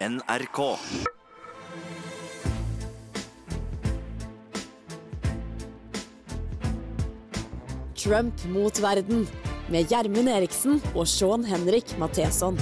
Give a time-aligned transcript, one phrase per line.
[0.00, 0.78] NRK.
[7.94, 9.26] Trump mot verden
[9.68, 12.56] med Gjermund Eriksen og Sean Henrik Matheson.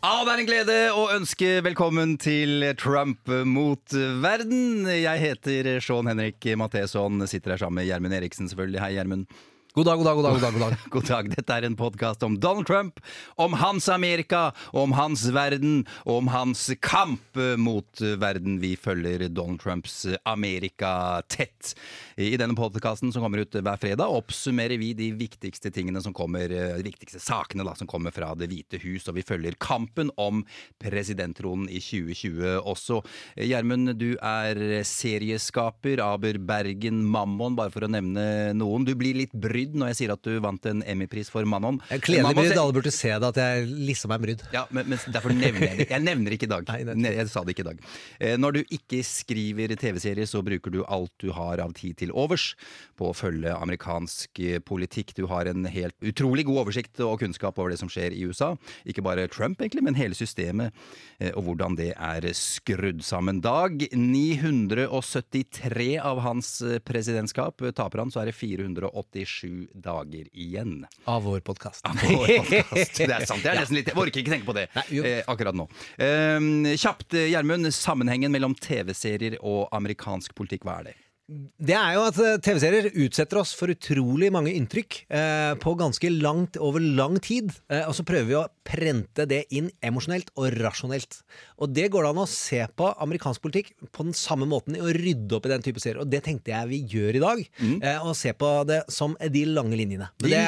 [0.00, 3.92] Ja, det er en glede å ønske velkommen til Trump mot
[4.24, 4.88] verden.
[4.88, 8.80] Jeg heter Sean Henrik Matheson, sitter her sammen med Gjermund Eriksen, selvfølgelig.
[8.86, 9.28] Hei, Gjermund.
[9.76, 10.32] God dag, god dag, god dag.
[10.32, 10.76] god dag, god dag.
[10.90, 11.26] God dag.
[11.34, 13.00] Dette er en podkast om Donald Trump,
[13.36, 18.56] om hans Amerika, om hans verden, om hans kamp mot verden.
[18.62, 21.74] Vi følger Donald Trumps Amerika tett.
[22.16, 26.48] I denne podkasten som kommer ut hver fredag, oppsummerer vi de viktigste tingene som kommer,
[26.48, 30.40] de viktigste sakene da, som kommer fra Det hvite hus, og vi følger kampen om
[30.80, 33.02] presidenttronen i 2020 også.
[33.44, 38.88] Gjermund, du er serieskaper, Aber Bergen, Mammon, bare for å nevne noen.
[38.88, 41.80] Du blir litt brydd når jeg sier at du vant en Emmy-pris for Mammon.
[41.90, 42.60] Kledelig Mammon brydd.
[42.62, 44.44] Alle burde se det at jeg liksom er brydd.
[44.54, 45.88] ja, men, men derfor nevner jeg det.
[45.90, 46.70] Jeg nevner ikke i dag.
[46.96, 47.80] Nei, jeg sa det ikke i dag.
[48.20, 52.12] Eh, Når du ikke skriver TV-serier, så bruker du alt du har av tid til
[52.16, 52.52] overs
[52.96, 55.14] på å følge amerikansk eh, politikk.
[55.16, 58.52] Du har en helt utrolig god oversikt og kunnskap over det som skjer i USA.
[58.88, 60.74] Ikke bare Trump, egentlig, men hele systemet
[61.18, 63.40] eh, og hvordan det er skrudd sammen.
[63.44, 66.50] Dag 973 av hans
[66.86, 67.62] presidentskap.
[67.76, 71.84] Taper han, så er det 487 dager igjen Av vår podkast.
[71.86, 72.98] podcast.
[72.98, 73.42] Det er sant.
[73.44, 75.68] Jeg, er nesten litt, jeg orker ikke tenke på det eh, akkurat nå.
[75.96, 77.70] Eh, kjapt, Gjermund.
[77.74, 80.96] Sammenhengen mellom TV-serier og amerikansk politikk, hva er det?
[81.26, 86.10] Det er jo at eh, TV-serier utsetter oss for utrolig mange inntrykk eh, på ganske
[86.14, 87.50] langt over lang tid.
[87.66, 91.18] Eh, og så prøver vi å prente det inn emosjonelt og rasjonelt.
[91.58, 94.84] Og det går det an å se på amerikansk politikk på den samme måten i
[94.84, 96.04] å rydde opp i den type serier.
[96.04, 97.44] Og det tenkte jeg vi gjør i dag.
[97.82, 100.12] Eh, og se på det som de lange linjene.
[100.22, 100.46] Men det,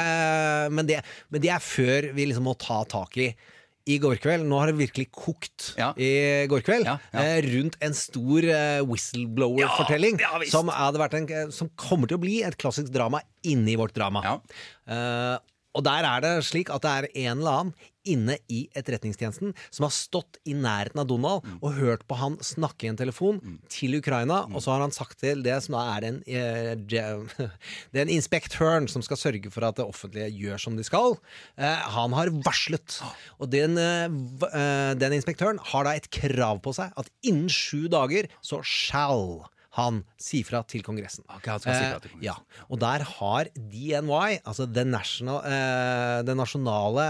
[0.79, 1.03] men det,
[1.35, 3.33] men det er før vi liksom må ta tak i
[3.89, 5.91] i går kveld, Nå har det virkelig kokt Ja.
[5.97, 7.23] i går kveld, Ja, ja.
[7.25, 10.19] Eh, rundt en stor eh, whistleblower-fortelling.
[10.51, 14.41] Som, en, som kommer til å bli et klassisk drama inni vårt drama.
[15.77, 17.75] Og der er det slik at det er en eller annen
[18.09, 21.59] inne i Etterretningstjenesten som har stått i nærheten av Donald Mm.
[21.61, 23.37] og hørt på han snakke i en telefon
[23.69, 26.75] til Ukraina, og så har han sagt til det som da er den eh,
[27.93, 31.19] Den inspektøren som skal sørge for at det offentlige gjør som de skal,
[31.59, 33.01] eh, han har varslet.
[33.39, 37.89] Og den, eh, eh, den inspektøren har da et krav på seg at innen sju
[37.93, 39.45] dager så shall
[39.79, 41.23] han sier fra til Kongressen.
[41.31, 42.35] Okay, han skal si fra til Eh, ja,
[42.69, 47.09] og der har DNY, altså den, national, eh, den nasjonale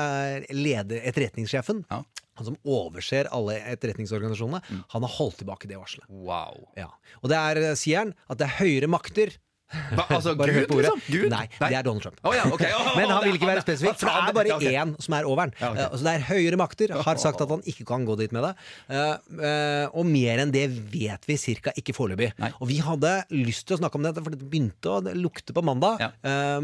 [0.52, 2.02] leder, etterretningssjefen, Ja.
[2.38, 4.60] han som overser alle etterretningsorganisasjonene,
[4.92, 6.06] han har holdt tilbake det varselet.
[6.08, 6.68] Wow.
[6.76, 6.90] Ja.
[7.22, 9.32] Og det er, eh, sier han, at det er høyere makter
[9.68, 11.00] Hva, altså, Bare Gud, liksom?
[11.08, 11.26] Gud?
[11.32, 12.20] Nei, det er Donald Trump.
[12.24, 12.70] Oh, ja, okay.
[12.72, 15.52] oh, Men han vil ikke være spesifikk, det er bare ja, én som er overen.
[15.60, 15.88] Ja, okay.
[15.88, 18.46] uh, Så det er høyere makter, har sagt at han ikke kan gå dit med
[18.46, 18.52] det.
[18.88, 22.30] Uh, uh, Og mer enn det vet vi cirka ikke foreløpig.
[22.58, 25.64] Og vi hadde lyst til å snakke om dette, for det begynte å lukte på
[25.66, 26.00] mandag.
[26.02, 26.10] Ja.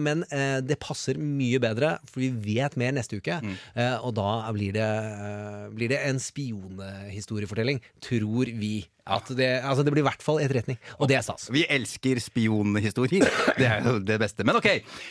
[0.00, 0.24] Men
[0.64, 3.36] det passer mye bedre, for vi vet mer neste uke.
[3.42, 3.54] Mm.
[4.06, 4.88] Og da blir det,
[5.76, 8.76] blir det en spionhistoriefortelling, tror vi.
[9.04, 11.50] At det, altså det blir i hvert fall etterretning, og det er stas.
[11.52, 13.26] Vi elsker spionhistorier.
[13.58, 14.42] Det er jo det beste.
[14.46, 14.66] Men ok,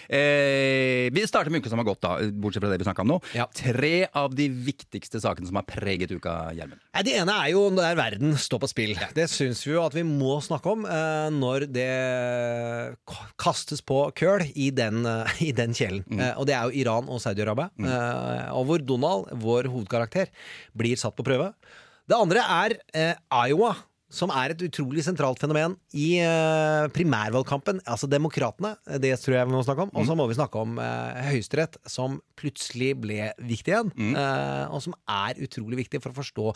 [0.09, 3.11] eh, vi starter med uka som har gått, da, bortsett fra det vi snakka om
[3.13, 3.17] nå.
[3.37, 3.45] Ja.
[3.55, 6.81] Tre av de viktigste sakene som har preget uka, Gjermund.
[7.05, 8.95] Det ene er jo der verden står på spill.
[9.15, 11.89] Det syns vi jo at vi må snakke om eh, når det
[13.41, 16.03] kastes på køl i den, eh, i den kjelen.
[16.17, 17.69] Eh, og det er jo Iran og Saudi-Arabia.
[17.77, 20.33] Eh, og hvor Donald, vår hovedkarakter,
[20.77, 21.53] blir satt på prøve.
[22.09, 23.75] Det andre er eh, Iowa.
[24.13, 27.79] Som er et utrolig sentralt fenomen i eh, primærvalgkampen.
[27.89, 29.93] Altså demokratene, det tror jeg vi må snakke om.
[29.97, 33.89] Og så må vi snakke om eh, Høyesterett, som plutselig ble viktig igjen.
[34.13, 36.53] Eh, og som er utrolig viktig for å forstå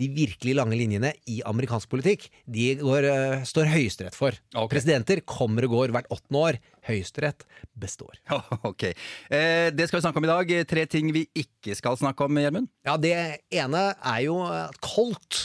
[0.00, 2.30] de virkelig lange linjene i amerikansk politikk.
[2.48, 4.40] De går, eh, står Høyesterett for.
[4.54, 4.72] Okay.
[4.72, 6.60] Presidenter kommer og går hvert åttende år.
[6.86, 7.44] Høyesterett
[7.78, 8.18] består.
[8.64, 8.84] Ok.
[9.30, 10.52] Eh, det skal vi snakke om i dag.
[10.70, 12.68] Tre ting vi ikke skal snakke om, Gjermund.
[12.86, 13.14] Ja, Det
[13.54, 14.36] ene er jo
[14.84, 15.38] Colt, Colt,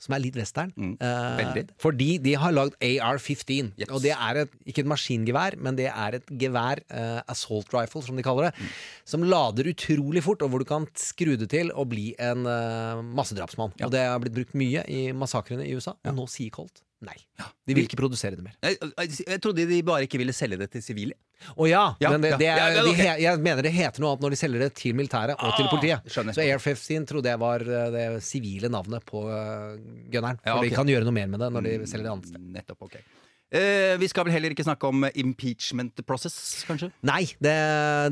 [0.00, 0.72] som er litt western.
[0.76, 0.94] Mm.
[1.00, 3.72] Eh, fordi de har lagd AR-15.
[3.78, 3.90] Yes.
[3.90, 8.02] Og det er et, ikke et maskingevær, men det er et gevær, eh, assault rifle
[8.06, 8.70] som de kaller det, Mm.
[9.04, 13.02] som lader utrolig fort, og hvor du kan skru det til og bli en eh,
[13.14, 13.72] massedrapsmann.
[13.82, 17.16] Og det har blitt brukt mye i massakrene i USA, og nå sier Colt nei.
[17.68, 18.54] De vil ikke produsere det mer.
[18.64, 18.78] Jeg,
[19.26, 21.14] jeg, trodde de bare ikke ville selge det til sivile.
[21.60, 22.38] Å ja, Ja, men det, ja.
[22.40, 22.94] det er, Ja, okay.
[23.00, 25.66] he, jeg mener det heter noe annet når de selger det til militæret og til
[25.66, 26.06] Ah, politiet.
[26.14, 26.36] skjønner.
[26.36, 29.74] Så Air-15 trodde jeg var eh, det sivile navnet på uh,
[30.12, 30.40] gunneren.
[30.40, 30.64] For Ja, ok.
[30.70, 32.48] de kan gjøre noe mer med det når de selger det annet sted.
[32.54, 32.96] Nettopp, ok.
[33.54, 36.88] Eh, vi skal vel heller ikke snakke om impeachment process, kanskje?
[37.06, 37.52] Nei, det,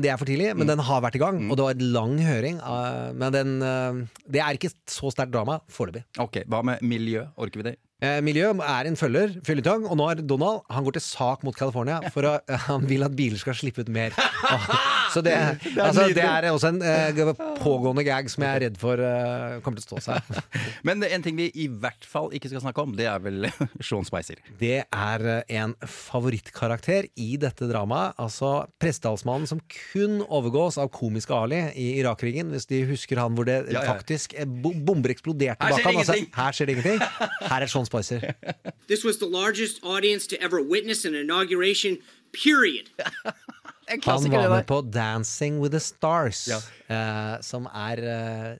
[0.03, 0.61] det er for tidlig, Mm.
[0.61, 1.41] men den har vært i gang.
[1.51, 2.61] Og det var en lang høring.
[2.63, 6.05] Uh, men den, uh, det er ikke så sterkt drama foreløpig.
[6.23, 7.25] Ok, Hva med miljø?
[7.35, 7.75] Orker vi det?
[8.03, 11.55] Eh, miljø er en følger, fylletang, og nå er Donald Han går til sak mot
[11.55, 12.33] California, for å,
[12.67, 14.17] han vil at biler skal slippe ut mer.
[15.13, 15.33] Så det,
[15.77, 19.81] altså, det er også en eh, pågående gag som jeg er redd for eh, kommer
[19.81, 20.41] til å stå seg.
[20.87, 23.47] Men en ting vi i hvert fall ikke skal snakke om, det er vel
[23.85, 24.41] Sean Spicer.
[24.59, 28.17] Det er eh, en favorittkarakter i dette dramaet.
[28.21, 32.51] Altså prestetalsmannen som kun overgås av komiske Ali i Irak-krigen.
[32.53, 33.85] Hvis de husker han hvor det Ja, ja.
[33.93, 36.01] faktisk eh, bomber eksploderte bak ham.
[36.01, 37.05] Altså, her skjer det ingenting.
[37.47, 38.33] Her er Sean Spicer.
[38.89, 41.97] This was the largest audience to ever witness an inauguration,
[42.33, 42.89] period.
[43.91, 46.59] En Han var med på Dancing with the Stars, Ja.
[46.87, 48.57] eh, som er eh,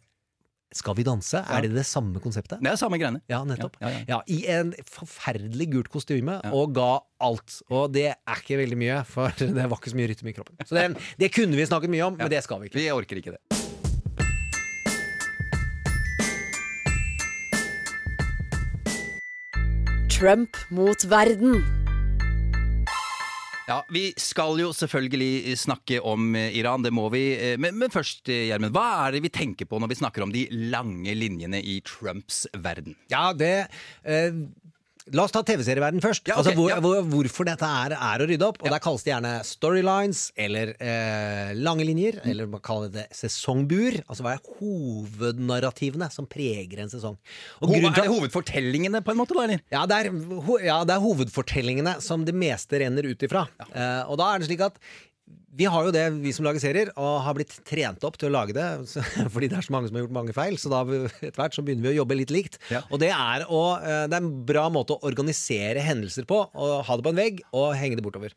[0.74, 1.38] Skal vi danse?
[1.38, 2.58] Er det det samme konseptet?
[2.60, 3.22] Det er samme greiene.
[3.30, 3.76] Ja, nettopp.
[3.80, 4.22] Ja, Ja, ja, ja.
[4.28, 7.60] I en forferdelig gult kostyme, og ga alt.
[7.70, 10.58] Og det er ikke veldig mye, for det var ikke så mye rytme i kroppen.
[10.66, 12.82] Så det, det kunne vi snakket mye om, men det skal vi ikke.
[12.82, 13.42] Vi orker ikke det.
[20.10, 21.83] Trump mot verden.
[23.68, 27.22] Ja, Vi skal jo selvfølgelig snakke om eh, Iran, det må vi.
[27.38, 30.26] Eh, Men, men først, eh, Gjermund, hva er det vi tenker på når vi snakker
[30.26, 30.44] om de
[30.74, 32.98] lange linjene i Trumps verden?
[33.14, 33.54] Ja, det
[34.04, 34.36] eh,
[35.12, 36.24] La oss ta TV-serieverden først.
[36.30, 36.78] Ja, okay, altså, hvor, ja.
[36.80, 38.62] hvor, hvorfor dette er, er å rydde opp.
[38.64, 42.22] Og Der kalles det gjerne storylines eller eh, lange linjer.
[42.22, 42.30] Mm.
[42.32, 44.00] Eller man kaller det sesongbuer.
[44.08, 47.18] Altså hva er hovednarrativene som preger en sesong.
[47.60, 49.36] Ho er det hovedfortellingene, på en måte?
[49.36, 49.64] da, eller?
[49.74, 50.12] Ja det, er,
[50.48, 53.46] ho- ja, det er hovedfortellingene som det meste renner ut ifra.
[53.74, 54.80] Eh, og da er det slik at
[55.54, 58.34] vi har jo det, vi som lager serier, og har blitt trent opp til å
[58.34, 58.68] lage det.
[59.34, 61.66] Fordi det er så mange som har gjort mange feil, så da etter hvert så
[61.66, 62.58] begynner vi å jobbe litt likt.
[62.74, 62.82] Ja.
[62.90, 66.42] Og det er, å, eh, det er en bra måte å organisere hendelser på.
[66.54, 68.34] Og ha det på en vegg og henge det bortover.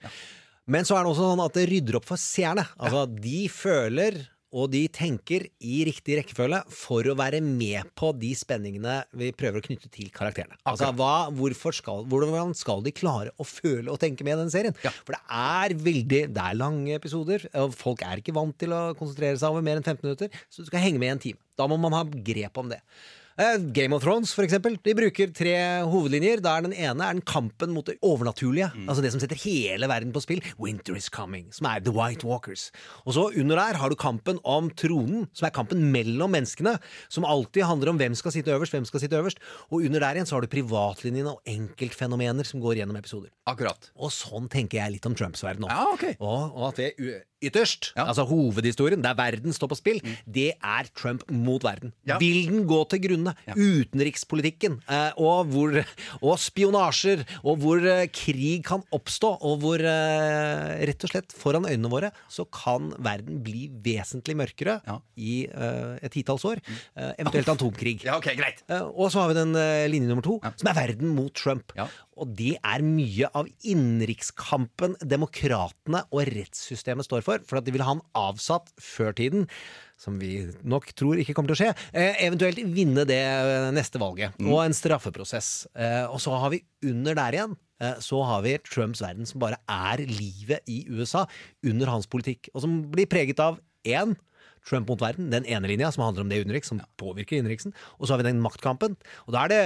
[0.67, 2.67] Men så er det også sånn at det rydder opp for seerne.
[2.77, 4.19] Altså, de føler
[4.56, 9.61] og de tenker i riktig rekkefølge for å være med på de spenningene vi prøver
[9.61, 10.56] å knytte til karakterene.
[10.69, 11.29] Altså, hva,
[11.76, 14.76] skal, Hvordan skal de klare å føle og tenke med den serien?
[14.87, 14.94] Ja.
[15.05, 18.82] For det er veldig Det er lange episoder, og folk er ikke vant til å
[18.97, 21.43] konsentrere seg over mer enn 15 minutter, så du skal henge med i en time.
[21.56, 22.81] Da må man ha grep om det.
[23.37, 24.79] Eh, Game of Thrones, for eksempel.
[24.81, 25.53] De bruker tre
[25.85, 26.41] hovedlinjer.
[26.41, 28.71] Der den ene er den kampen mot det overnaturlige.
[28.88, 30.41] Altså det som setter hele verden på spill.
[30.56, 32.71] Winter is coming, som er The White Walkers.
[33.05, 36.79] Og så under der har du kampen om tronen, som er kampen mellom menneskene.
[37.12, 39.44] Som alltid handler om hvem skal sitte øverst, hvem skal sitte øverst.
[39.69, 43.29] Og under der igjen så har du privatlinjene og enkeltfenomener som går gjennom episoder.
[43.44, 43.93] Akkurat.
[44.00, 45.69] Og sånn tenker jeg litt om Trumps verden nå.
[45.69, 46.17] Ja, okay.
[46.25, 46.94] Og, og at det
[47.43, 48.06] ytterst, Ja.
[48.09, 51.93] altså hovedhistorien, der verden står på spill, det er Trump mot verden.
[52.09, 52.17] Ja.
[52.19, 53.35] Vil den gå til grunne?
[53.55, 55.77] Utenrikspolitikken, eh, og, hvor,
[56.23, 61.69] og spionasjer, og hvor eh, krig kan oppstå, og hvor eh, rett og slett foran
[61.69, 64.99] øynene våre så kan verden bli vesentlig mørkere Ja.
[65.17, 66.61] i eh, et titalls år.
[66.97, 68.03] eh, eventuelt atomkrig.
[68.05, 68.62] Ja, ok, greit.
[68.69, 69.53] Eh, Og så har vi den
[69.93, 71.73] linje nummer to, som er verden mot Trump.
[72.17, 77.45] Og det er mye av innenrikskampen demokratene og rettssystemet står for.
[77.49, 79.47] For at de vil ha han avsatt før tiden,
[80.01, 81.71] som vi nok tror ikke kommer til å skje.
[81.93, 84.37] Eh, eventuelt vinne det eh, neste valget.
[84.45, 85.69] Og en straffeprosess.
[85.77, 89.43] Eh, og så har vi under der igjen eh, så har vi Trumps verden som
[89.43, 91.27] bare er livet i USA
[91.65, 92.51] under hans politikk.
[92.55, 94.17] Og som blir preget av én
[94.67, 97.75] Trump mot verden, den ene linja som handler om det utenriks, som påvirker innenriksen.
[97.99, 98.97] Og så har vi den maktkampen.
[99.26, 99.61] Og da er det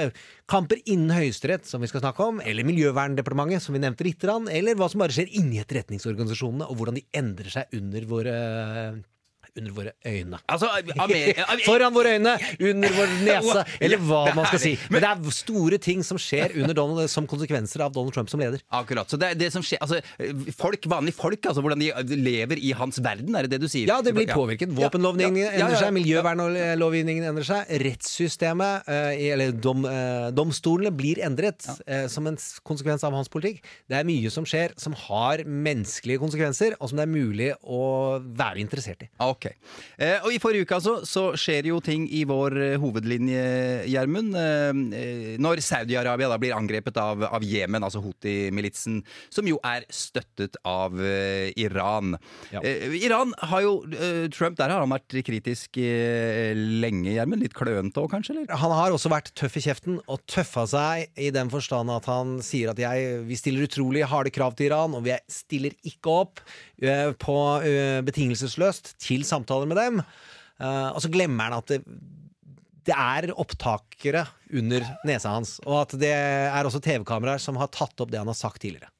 [0.50, 4.76] kamper innen Høyesterett, som vi skal snakke om, eller Miljøverndepartementet, som vi nevnte litt, eller
[4.76, 8.36] hva som bare skjer inni etterretningsorganisasjonene, og hvordan de endrer seg under våre,
[9.56, 10.40] under våre øyne.
[10.48, 10.70] Altså,
[11.04, 14.74] Amerika Foran våre øyne, under vår nese, eller hva man skal si.
[14.90, 18.42] Men det er store ting som skjer under Donald, som konsekvenser av Donald Trump som
[18.42, 18.62] leder.
[18.80, 19.10] Akkurat.
[19.10, 20.00] Så det er det som skjer Altså,
[20.58, 23.88] folk, vanlige folk, altså hvordan de lever i hans verden, er det det du sier?
[23.88, 24.72] Ja, det blir påvirket.
[24.76, 30.92] Våpenlovgivningen Ja, ja, ja, endrer seg, miljøvernlovgivningen endrer seg, rettssystemet, eh, eller dom, eh, domstolene,
[30.94, 33.62] blir endret eh, som en konsekvens av hans politikk.
[33.88, 37.82] Det er mye som skjer som har menneskelige konsekvenser, og som det er mulig å
[38.20, 39.10] være interessert i.
[39.24, 39.39] Ok.
[39.48, 43.42] Eh, og I forrige uke altså, så skjer jo ting i vår eh, hovedlinje,
[43.90, 44.36] Gjermund.
[44.36, 49.00] Eh, eh, når Saudi-Arabia da blir angrepet av, av Jemen, altså Houthi-militsen,
[49.32, 52.16] som jo er støttet av eh, Iran.
[52.52, 52.62] Ja.
[52.62, 53.74] Eh, Iran har jo
[54.34, 57.44] Trump der har han vært kritisk lenge, Gjermund.
[57.44, 58.34] Litt klønete òg, kanskje?
[58.36, 58.50] eller?
[58.60, 62.38] Han har også vært tøff i kjeften og tøffa seg i den forstand at han
[62.44, 66.42] sier at jeg, vi stiller utrolig harde krav til Iran, og vi stiller ikke opp
[67.20, 67.36] på
[68.06, 70.00] betingelsesløst til samtaler med dem.
[70.60, 71.80] Uh, og så glemmer han at det,
[72.86, 78.02] det er opptakere under nesa hans, og at det er også TV-kameraer som har tatt
[78.02, 78.90] opp det han har sagt tidligere.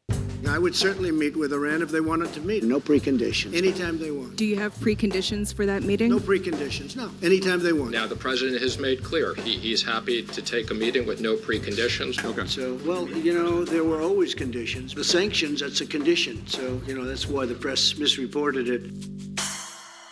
[0.47, 2.65] I would certainly meet with Iran if they wanted to meet.
[2.65, 3.55] No preconditions.
[3.55, 4.37] Anytime they want.
[4.37, 6.11] Do you have preconditions for that meeting?
[6.11, 6.97] No preconditions.
[6.97, 7.11] No.
[7.23, 7.93] Anytime they want.
[7.93, 11.37] Now, the president has made clear he, he's happy to take a meeting with no
[11.37, 12.25] preconditions.
[12.25, 12.47] Okay.
[12.47, 14.95] So, well, you know, there were always conditions.
[14.95, 16.47] The sanctions, that's a condition.
[16.47, 19.41] So, you know, that's why the press misreported it.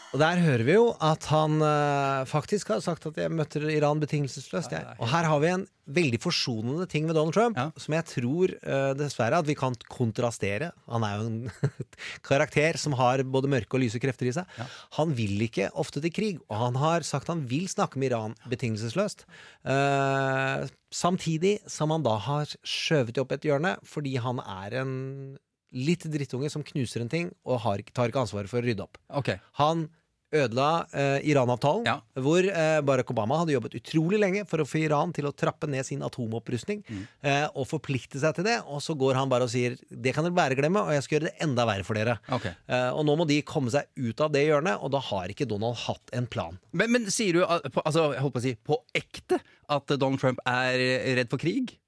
[0.09, 4.01] Og der hører vi jo at han uh, faktisk har sagt at jeg møter Iran
[4.01, 4.73] betingelsesløst.
[4.73, 4.87] Jeg.
[4.97, 7.67] Og her har vi en veldig forsonende ting med Donald Trump, Ja.
[7.77, 10.71] som jeg tror uh, dessverre at vi kan kontrastere.
[10.89, 11.77] Han er jo en
[12.29, 14.49] karakter som har både mørke og lyse krefter i seg.
[14.97, 18.37] Han vil ikke ofte til krig, og han har sagt han vil snakke med Iran
[18.49, 19.27] betingelsesløst.
[19.69, 24.95] Uh, samtidig som han da har skjøvet det opp et hjørne fordi han er en
[25.73, 28.97] litt drittunge som knuser en ting og har, tar ikke ansvaret for å rydde opp.
[29.21, 29.39] Okay.
[29.61, 29.89] Han
[30.29, 32.03] ødela eh, Iran-avtalen, Ja.
[32.21, 35.65] hvor eh, Barack Obama hadde jobbet utrolig lenge for å få Iran til å trappe
[35.73, 37.07] ned sin atomopprustning Mm.
[37.25, 38.59] eh, og forplikte seg til det.
[38.69, 41.17] Og så går han bare og sier det kan dere bare glemme, og jeg skal
[41.19, 42.19] gjøre det enda verre for dere.
[42.29, 42.53] Okay.
[42.69, 45.49] Eh, og nå må de komme seg ut av det hjørnet, og da har ikke
[45.49, 46.59] Donald hatt en plan.
[46.73, 49.41] Men, men sier du altså, jeg holdt på å si, på ekte
[49.73, 50.77] at Donald Trump er
[51.23, 51.79] redd for krig?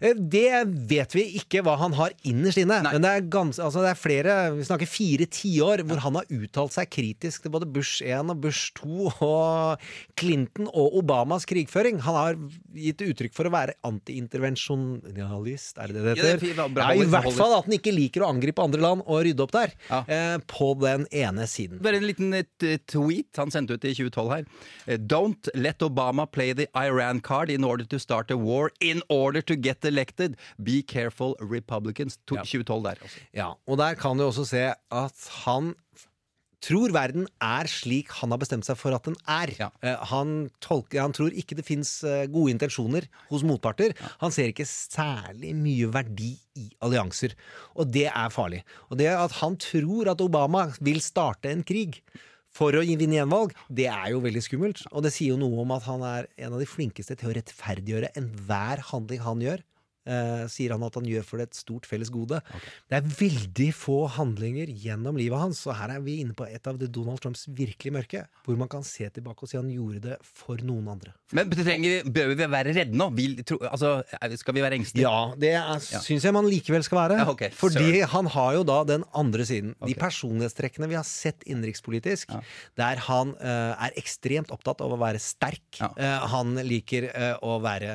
[0.00, 2.80] Eh, Det vet vi ikke hva han har innerst inne.
[2.84, 2.92] Nei.
[2.96, 6.26] Men det er, gans, altså det er flere, vi snakker fire tiår, hvor han har
[6.32, 9.86] uttalt seg kritisk til både Bush 1 og Bush 2 og
[10.18, 12.00] Clinton og Obamas krigføring.
[12.06, 12.38] Han har
[12.76, 16.76] gitt uttrykk for å være antiintervensjonalist, er det det det Ja, det er heter?
[16.76, 19.52] Ja, I hvert fall at han ikke liker å angripe andre land og rydde opp
[19.56, 19.72] der.
[19.90, 20.02] Ja.
[20.06, 21.80] Eh, på den ene siden.
[21.82, 24.44] Bare en liten eh, tweet han sendte ut i 2012 her.
[24.86, 29.02] Eh, Don't let Obama play the Iran card in order to start a war in
[29.08, 30.36] order to get elected.
[30.62, 32.18] Be careful, Republicans.
[32.26, 33.02] To, 2012 der.
[33.02, 33.24] Altså.
[33.34, 35.74] Ja, og der kan du også se at han
[36.66, 39.52] tror verden er slik han har bestemt seg for at den er.
[39.58, 39.68] Ja.
[39.84, 42.00] Eh, Han, tolker, han tror ikke det fins
[42.32, 43.94] gode intensjoner hos motparter.
[44.22, 47.36] Han ser ikke særlig mye verdi i allianser,
[47.76, 48.62] og det er farlig.
[48.90, 52.00] Og det at han tror at Obama vil starte en krig
[52.56, 54.82] for å vinne gjenvalg, det er jo veldig skummelt.
[54.92, 57.36] Og det sier jo noe om at han er en av de flinkeste til å
[57.36, 59.64] rettferdiggjøre enhver handling han gjør.
[60.06, 62.38] Eh, sier han at han gjør for et stort felles gode.
[62.86, 66.70] Det er veldig få handlinger gjennom livet hans, og her er vi inne på et
[66.70, 70.02] av det Donald Trumps virkelig mørke, hvor man kan se tilbake og si han gjorde
[70.04, 71.14] det for noen andre.
[71.34, 73.08] Men trenger, bør vi være redde nå?
[73.16, 73.96] Vil, tro, altså,
[74.38, 75.08] skal vi være engstelige?
[75.08, 77.18] Ja, det er, syns jeg man likevel skal være.
[77.24, 77.50] Ja, okay.
[77.56, 79.74] Fordi han har jo da den andre siden.
[79.82, 82.36] De personlighetstrekkene vi har sett innenrikspolitisk,
[82.78, 85.66] der han eh, er ekstremt opptatt av å være sterk.
[85.80, 85.90] Ja.
[85.98, 87.90] Eh, han liker eh, å være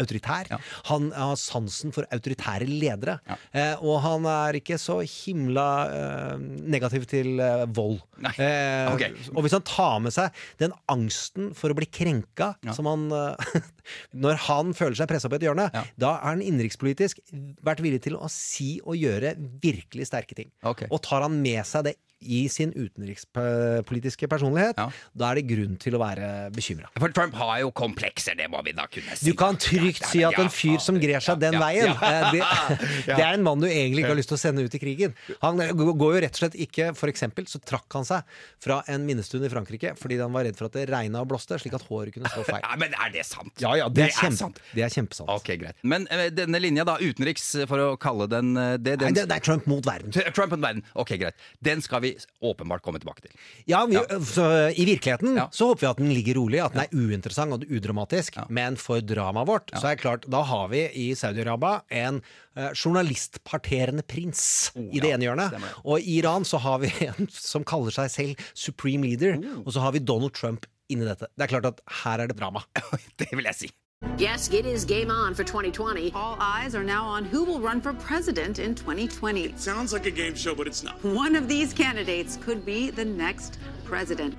[0.00, 0.52] autoritær.
[0.52, 0.60] Ja.
[0.90, 3.18] Han har sansen for autoritære ledere.
[3.30, 3.36] Ja.
[3.54, 6.44] Eh, og han er ikke så himla eh,
[6.74, 8.00] negativ til eh, vold.
[8.34, 9.02] Eh, Ok.
[9.34, 12.72] Og hvis han tar med seg den angsten for å bli krenka Ja.
[12.76, 13.60] som han eh,
[14.24, 15.82] Når han føler seg pressa på et hjørne, Ja.
[16.00, 17.20] da er han innenrikspolitisk
[17.64, 20.50] vært villig til å si og gjøre virkelig sterke ting.
[20.64, 20.88] Okay.
[20.90, 24.88] Og tar han med seg det i sin utenrikspolitiske personlighet, Ja.
[25.16, 26.88] da er det grunn til å være bekymra.
[26.98, 29.30] For Trump har jo komplekser, det må vi da kunne si.
[29.30, 32.42] Du kan trygt si at en fyr som grer seg den veien, eh, det,
[33.06, 35.14] det er en mann du egentlig ikke har lyst til å sende ut i krigen.
[35.42, 38.22] Han eh, går jo rett og slett ikke For eksempel så trakk han seg
[38.62, 41.58] fra en minnestund i Frankrike fordi han var redd for at det regna og blåste,
[41.60, 42.62] slik at håret kunne stå feil.
[42.64, 43.52] Ja, men er det sant?
[43.60, 44.60] Ja, ja, det, er, sant.
[44.74, 45.28] det er kjempesant.
[45.30, 45.76] Ok, greit.
[45.82, 49.36] Men eh, denne linja, da, utenriks, for å kalle den det, den, Nei, det, det
[49.38, 50.12] er Trump mot verden.
[50.34, 50.82] Trump mot verden.
[50.98, 51.36] Ok, greit.
[51.64, 53.30] Den skal vi åpenbart komme tilbake til.
[53.70, 55.48] Ja, vi, Så, I virkeligheten Ja.
[55.52, 58.36] så håper vi at den ligger rolig, at den er uinteressant og udramatisk.
[58.48, 62.22] Men for dramaet vårt så er det klart, da har vi i Saudi-Arabia en
[62.56, 65.50] eh, journalistparterende prins i det ja, ene hjørnet.
[65.52, 65.82] stemmer det.
[65.84, 69.62] Og i Iran så har vi en som kaller seg selv supreme leader, Oh.
[69.66, 71.26] og så har vi Donald Trump inni dette.
[71.36, 72.62] Det er klart at her er det drama.
[73.18, 73.70] det vil jeg si.
[74.18, 76.12] Yes, it is game on for 2020.
[76.14, 79.54] All eyes are now on who will run for president in 2020.
[79.56, 81.02] Sounds like a game show, but it's not.
[81.04, 84.34] One of these candidates could be the next president.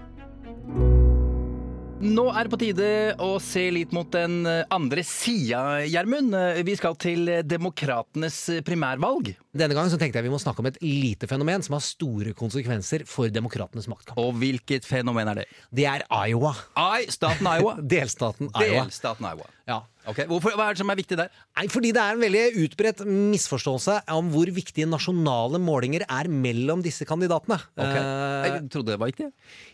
[2.05, 2.87] Nå er det på tide
[3.23, 6.35] å se litt mot den andre sida, Gjermund.
[6.67, 9.31] Vi skal til demokratenes primærvalg.
[9.55, 12.35] Denne gangen så tenkte jeg vi må snakke om et lite fenomen som har store
[12.37, 14.19] konsekvenser for demokratenes maktkamp.
[14.21, 15.49] Og hvilket fenomen er det?
[15.73, 16.53] Det er Iowa.
[16.77, 17.79] I, staten Iowa.
[17.95, 18.85] Delstaten Iowa.
[18.85, 19.54] Delstaten Iowa.
[19.65, 19.79] Ja.
[20.05, 20.27] Okay.
[20.29, 21.31] Hvorfor, Hva er det som er viktig der?
[21.57, 26.83] Nei, fordi det er en veldig utbredt misforståelse om hvor viktige nasjonale målinger er mellom
[26.85, 27.57] disse kandidatene.
[27.73, 27.95] Ok.
[27.97, 29.31] Eh, Jeg trodde det var viktig.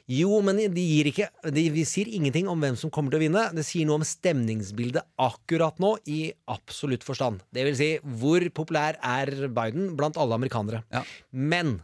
[0.08, 3.26] jo, men de, gir ikke, de, de sier ingenting om hvem som kommer til å
[3.26, 3.44] vinne.
[3.58, 7.44] Det sier noe om stemningsbildet akkurat nå, i absolutt forstand.
[7.52, 10.86] Det vil si, hvor populær er Biden blant alle amerikanere?
[10.96, 11.04] Ja.
[11.36, 11.82] Men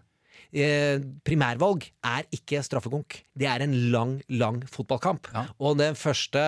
[0.56, 3.20] eh, primærvalg er ikke straffekonk.
[3.38, 5.28] Det er en lang, lang fotballkamp.
[5.60, 6.42] Og den første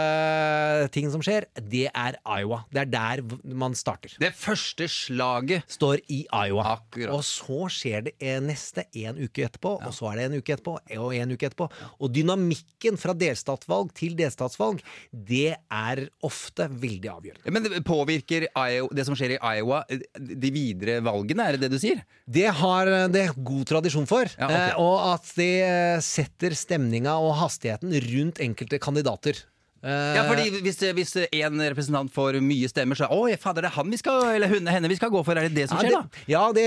[0.93, 2.63] tingen som skjer, det er Iowa.
[2.73, 4.15] Det er der man starter.
[4.21, 6.77] Det første slaget Står i Iowa.
[6.79, 7.13] Akkurat.
[7.13, 10.55] Og så skjer det eh, neste en uke etterpå, og så er det en uke
[10.55, 11.69] etterpå, og en uke etterpå.
[11.99, 17.53] Og dynamikken fra delstatsvalg til delstatsvalg, det er ofte veldig avgjørende.
[17.53, 21.75] Men det påvirker Iowa, det som skjer i Iowa, de videre valgene, er det det
[21.75, 22.03] du sier?
[22.29, 24.29] Det har det god tradisjon for.
[24.37, 24.51] Ja, ok.
[24.55, 29.39] eh, Og at de eh, setter stemninga og hastigheten rundt enkelte kandidater.
[29.83, 33.77] Eh, Ja, fordi hvis, hvis en representant får mye stemmer, så Oi, fader, det er
[33.77, 35.37] han vi skal Eller hun, henne vi skal gå for.
[35.39, 36.09] Er det det som skjer, ja, da?
[36.11, 36.65] det, ja, det,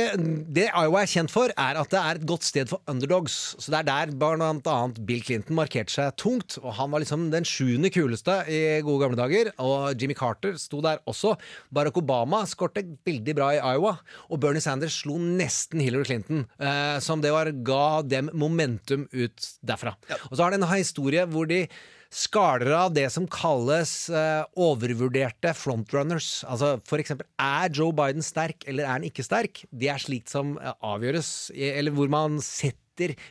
[0.56, 3.36] det Iowa er kjent for, er at det er et godt sted for underdogs.
[3.60, 6.58] Så det er der blant annet Bill Clinton markerte seg tungt.
[6.62, 9.52] Og han var liksom den sjuende kuleste i gode gamle dager.
[9.62, 11.34] Og Jimmy Carter sto der også.
[11.74, 13.96] Barack Obama skårte veldig bra i Iowa.
[14.30, 19.48] Og Bernie Sanders slo nesten Hillary Clinton, eh, som det var ga dem momentum ut
[19.66, 19.96] derfra.
[20.30, 21.66] Og så har det en historie hvor de
[22.12, 26.42] skaler av det som kalles eh, overvurderte frontrunners.
[26.44, 29.64] Altså eksempel, er Joe Biden sterk, eller er han ikke sterk?
[29.72, 32.80] Det er slikt som eh, avgjøres, eller hvor man setter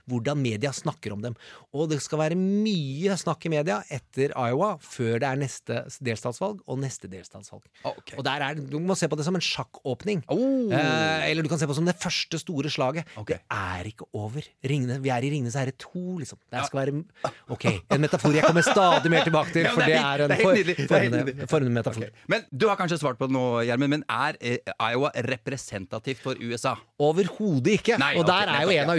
[0.09, 1.37] hvordan media snakker om dem.
[1.75, 6.61] Og det skal være mye snakk i media etter Iowa, før det er neste delstatsvalg
[6.65, 7.63] og neste delstatsvalg.
[7.87, 8.17] Okay.
[8.19, 10.23] Og der er, Du må se på det som en sjakkåpning.
[10.31, 10.67] Oh.
[10.71, 13.07] Eh, eller du kan se på det som det første store slaget.
[13.21, 13.39] Okay.
[13.39, 14.45] Det er ikke over.
[14.67, 16.41] Ringene, vi er i Ringenes herre 2, liksom.
[16.51, 17.03] Det skal være
[17.51, 21.73] Ok, en metafor jeg kommer stadig mer tilbake til, for det er en for, formende,
[21.79, 22.07] metafor.
[22.31, 26.39] Men du har kanskje svart på det nå, Gjermund, men er eh, Iowa representativt for
[26.41, 26.75] USA?
[27.01, 27.97] Overhodet ikke.
[28.01, 28.97] Nei, og der der er jo en av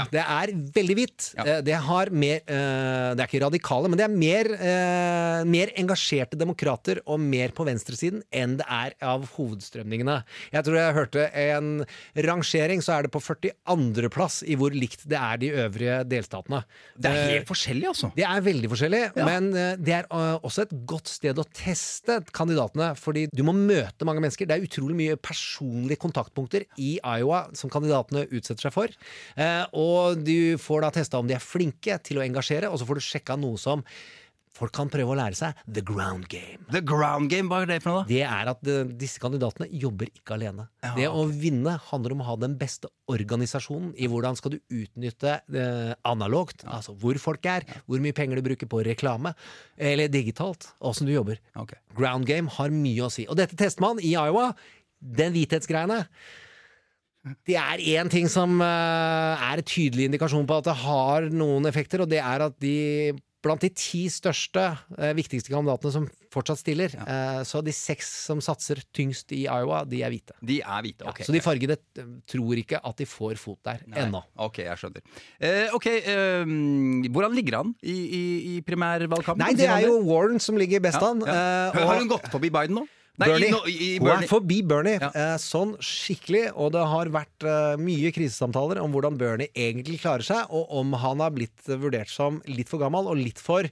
[0.00, 0.04] ja.
[0.10, 1.28] Det er veldig hvitt.
[1.38, 1.44] Ja.
[1.44, 5.72] Eh, Det har mer eh, Det er ikke radikale, men det er mer, eh, mer
[5.78, 10.18] engasjerte demokrater og mer på venstresiden enn det er av hovedstrømningene.
[10.52, 11.70] Jeg tror jeg hørte en
[12.16, 16.62] rangering, så er det på 42.-plass i hvor likt det er de øvrige delstatene.
[16.98, 18.10] Det er helt forskjellig, altså.
[18.16, 22.90] Det er veldig forskjellig, men eh, det er også et godt sted å teste kandidatene.
[22.98, 24.48] Fordi du må møte mange mennesker.
[24.48, 28.94] Det er utrolig mye personlige kontaktpunkter i Iowa som kandidatene utsetter seg for.
[29.36, 32.88] Eh, Og du får da testa om de er flinke til å engasjere, og så
[32.88, 33.84] får du sjekka noe som
[34.60, 35.58] folk kan prøve å lære seg.
[35.70, 36.60] The ground game.
[36.74, 38.10] The ground game, hva er det for noe, da?
[38.10, 40.66] Det er at de, disse kandidatene jobber ikke alene.
[40.84, 44.58] Ja, det å vinne handler om å ha den beste organisasjonen i hvordan skal du
[44.82, 49.32] utnytte eh, analogt, altså hvor folk er, hvor mye penger du bruker på reklame,
[49.80, 51.40] eller digitalt, åssen du jobber.
[51.64, 51.80] Okay.
[51.96, 53.26] Ground game har mye å si.
[53.30, 54.50] Og dette tester man i Iowa.
[55.00, 56.02] Den hvithetsgreiene.
[57.44, 61.68] Det er én ting som eh, er en tydelig indikasjon på at det har noen
[61.68, 62.76] effekter, og det er at de
[63.40, 64.60] Blant de ti største,
[65.00, 69.78] eh, viktigste kandidatene som fortsatt stiller, eh, så de seks som satser tyngst i Iowa,
[69.88, 70.34] de er hvite.
[70.44, 71.06] De er hvite.
[71.08, 71.22] ok.
[71.24, 74.02] Så de fargede eh, tror ikke at de får fot der Nei.
[74.04, 74.20] ennå.
[74.44, 75.00] Ok, jeg skjønner.
[75.40, 76.44] Eh, ok, eh,
[77.08, 78.22] Hvordan ligger han i, i,
[78.58, 79.40] i primærvalgkampen?
[79.40, 81.24] Nei, det er jo Warren som ligger best an.
[81.24, 81.72] Ja, ja.
[81.72, 82.84] eh, Har hun gått forbi Biden nå?
[83.18, 83.48] Nei, Bernie.
[83.48, 84.14] i, no- i, Bernie.
[84.16, 85.10] Hun er forbi Bernie, Ja.
[85.14, 86.52] eh, sånn skikkelig.
[86.54, 90.92] Og det har vært eh, mye krisesamtaler om hvordan Bernie egentlig klarer seg, og om
[90.92, 93.68] han har blitt eh, vurdert som litt for gammel og litt for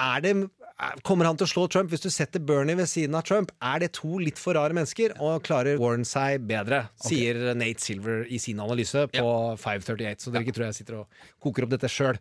[0.00, 0.32] er det,
[0.80, 3.52] er- Kommer han til å slå Trump hvis du setter Bernie ved siden av Trump?
[3.62, 6.88] Er det to litt for rare mennesker, og klarer Warren seg bedre?
[7.04, 9.28] Sier Nate Silver i sin analyse på
[9.62, 11.06] 538, så dere ikke tror jeg sitter og
[11.44, 12.18] koker opp dette sjøl.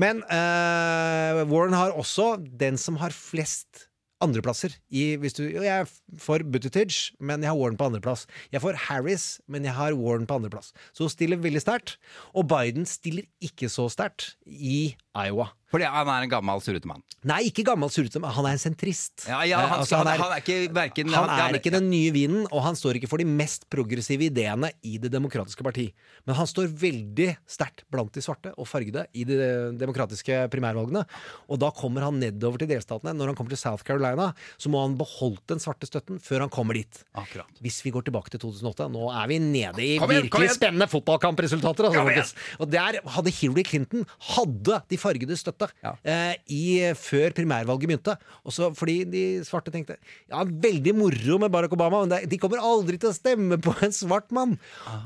[0.00, 3.86] Men eh, Warren har også den som har flest
[4.24, 4.74] andreplasser.
[4.90, 5.86] Hvis du, jeg
[6.20, 8.26] får Buttigieg, men jeg har Warren på andreplass.
[8.52, 10.74] Jeg får Harris, men jeg har Warren på andreplass.
[10.92, 11.96] Så hun stiller veldig sterkt.
[12.34, 15.50] Og Biden stiller ikke så sterkt i Iowa.
[15.70, 17.02] Fordi han er en gammel, surrete mann.
[17.28, 18.32] Nei, ikke gammel surrete, mann.
[18.34, 19.26] han er en sentrist.
[19.28, 21.90] Ja, ja, Eh, han, altså, han, er, han er ikke verken han er ikke den
[21.90, 25.84] nye vinen, og han står ikke for de mest progressive ideene i Det demokratiske parti.
[26.26, 29.36] Men han står veldig sterkt blant de svarte og fargede i de
[29.78, 31.04] demokratiske primærvalgene.
[31.50, 33.14] Og da kommer han nedover til delstatene.
[33.16, 36.52] Når han kommer til South Carolina, så må han beholdt den svarte støtten før han
[36.52, 37.02] kommer dit.
[37.14, 37.46] Akkurat.
[37.62, 40.48] Hvis vi går tilbake til 2008, nå er vi nede i Kom igjen, kom virkelig
[40.50, 40.58] igjen!
[40.58, 41.90] spennende fotballkampresultater.
[41.90, 45.92] Altså, og der hadde Hillary Clinton hadde de fargede støtte Ja.
[46.04, 48.16] eh, i, før primærvalget begynte.
[48.48, 49.96] Også fordi de svarte tenkte
[50.30, 53.92] ja, veldig moro med Barack Obama, men de kommer aldri til å stemme på en
[53.92, 54.56] svart mann.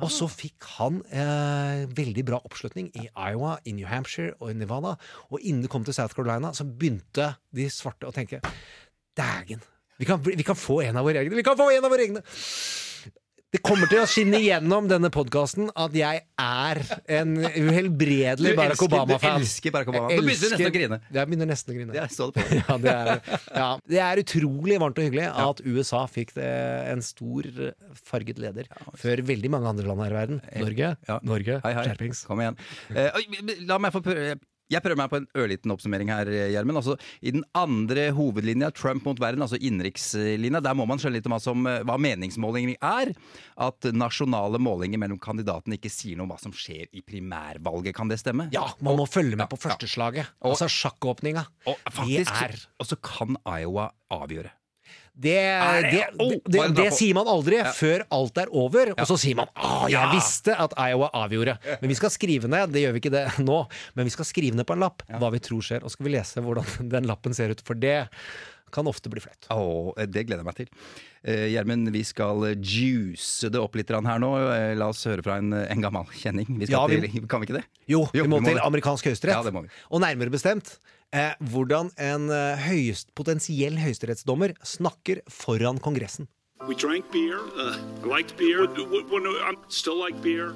[0.00, 4.58] Og så fikk han eh, veldig bra oppslutning i Iowa, i New Hampshire og i
[4.58, 4.96] Nevada.
[5.30, 8.40] Og innen det kom til South Carolina, så begynte de svarte å tenke
[9.14, 9.60] Dægen,
[9.98, 11.36] vi kan, vi kan få en av våre egne!
[11.38, 12.22] Vi kan få en av våre egne!
[13.54, 16.78] Det kommer til å skinne igjennom denne podkasten at jeg er
[17.20, 19.36] en uhelbredelig Barack Obama-fan.
[19.38, 20.08] Du elsker Barack Obama.
[20.10, 20.98] Elsker, Nå begynner du nesten å grine.
[21.14, 21.94] Jeg begynner nesten å grine.
[21.94, 22.64] Jeg så det på deg.
[22.64, 23.68] Ja, det er, ja.
[23.94, 27.46] det er utrolig varmt og hyggelig at USA fikk en stor
[28.10, 28.66] farget leder
[28.98, 30.42] før veldig mange andre land her i verden.
[30.64, 31.20] Norge, Ja.
[31.22, 32.24] Norge, skjerpings.
[32.26, 32.58] Kom igjen.
[32.90, 33.22] Eh,
[33.70, 34.34] la meg få prøve.
[34.74, 36.80] Jeg prøver meg på en ørliten oppsummering her, Gjermund.
[36.82, 41.28] Altså, I den andre hovedlinja, Trump mot verden, altså innenrikslinja, der må man skjønne litt
[41.30, 43.12] om hva, som, hva meningsmålinger er.
[43.68, 47.94] At nasjonale målinger mellom kandidatene ikke sier noe om hva som skjer i primærvalget.
[47.96, 48.48] Kan det stemme?
[48.54, 50.26] Ja, man må følge med på førsteslaget.
[50.42, 51.46] Og- Altså sjakkåpninga.
[51.66, 54.50] Og faktisk, Det er Og så kan Iowa avgjøre.
[55.14, 59.14] Det, det- det, det, det, det sier man aldri før alt er over, og så
[59.20, 60.10] sier man 'Å, jeg Ja.
[60.12, 61.58] visste at Iowa avgjorde'.
[61.80, 63.60] Men vi skal skrive ned, det gjør vi ikke det nå,
[63.94, 66.06] men vi skal skrive ned på en lapp hva vi tror skjer, og så skal
[66.10, 68.08] vi lese hvordan den lappen ser ut, for det
[68.74, 69.46] kan ofte bli flaut.
[69.54, 70.68] Oh, det gleder jeg meg til.
[71.22, 74.32] Eh, Gjermund, vi skal juice det opp litt grann her nå.
[74.50, 76.48] Eh, La oss høre fra en, en gammel kjenning.
[76.58, 77.64] Vi skal Ja, vi- til, kan vi ikke det?
[77.86, 78.64] Jo, vi må til det.
[78.66, 79.36] amerikansk høyesterett.
[79.38, 79.70] Ja, det må vi.
[79.94, 80.74] Og nærmere bestemt
[81.14, 86.28] eh, hvordan en eh, høyest, potensiell høyesterettsdommer snakker foran Kongressen.
[86.66, 87.40] We drank beer.
[87.56, 88.66] Uh, I liked beer.
[88.66, 90.54] What, what, what, I still like beer.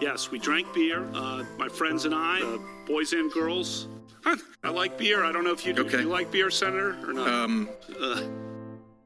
[0.00, 1.04] Yes, we drank beer.
[1.14, 3.88] Uh, my friends and I, uh, boys and girls.
[4.64, 5.22] I like beer.
[5.24, 5.82] I don't know if you do.
[5.82, 5.98] Okay.
[5.98, 7.28] Do you like beer, Senator, or not?
[7.28, 7.68] Um,
[8.00, 8.22] uh,